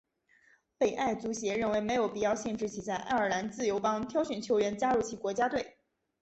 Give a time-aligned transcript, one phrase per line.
[0.79, 5.77] 北爱足协认为没有必要限制其在爱尔兰自由邦挑选球员加入其国家队。